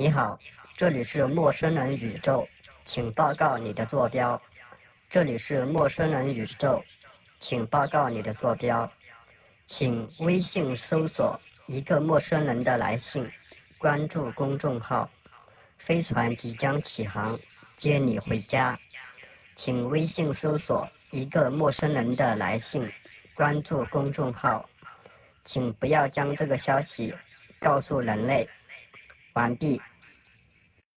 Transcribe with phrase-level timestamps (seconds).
[0.00, 0.38] 你好
[0.78, 2.48] 这里是陌生人宇宙
[2.86, 4.40] 请报告你的坐标。
[5.10, 6.82] 这里是陌生人宇宙
[7.38, 8.90] 请报告你的坐标。
[9.66, 13.30] 请微信搜索一个陌生人的来信
[13.76, 15.06] 关注公众号。
[15.76, 17.38] 飞船即将起航
[17.76, 18.80] 接你回家。
[19.54, 22.90] 请微信搜索一个陌生人的来信
[23.34, 24.66] 关注公众号。
[25.44, 27.14] 请不要将这个消息
[27.58, 28.48] 告诉人类。
[29.34, 29.80] 完毕。